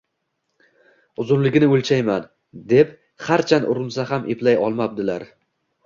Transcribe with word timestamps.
Uzunligini 1.23 1.69
o’lchayman, 1.77 2.27
deb 2.73 2.99
harchand 3.29 3.71
urinsa 3.77 4.11
ham 4.15 4.29
eplay 4.37 4.63
olmabdilar. 4.69 5.33